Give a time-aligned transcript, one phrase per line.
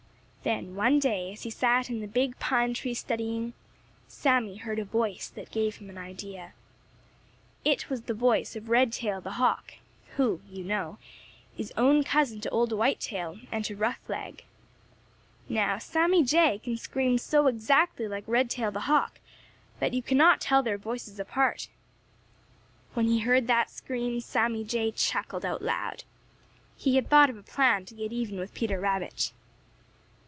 [0.43, 3.53] Then one day, as he sat in the big pine tree studying,
[4.07, 6.53] Sammy heard a voice that gave him an idea.
[7.63, 9.75] It was the voice of Redtail the Hawk,
[10.15, 10.97] who, you know,
[11.59, 14.43] is own cousin to old Whitetail and to Roughleg.
[15.47, 19.19] Now Sammy Jay can scream so exactly like Redtail the Hawk
[19.79, 21.67] that you cannot tell their voices apart.
[22.95, 26.03] When he heard that scream, Sammy Jay chuckled out loud.
[26.75, 29.33] He had thought of a plan to get even with Peter Rabbit.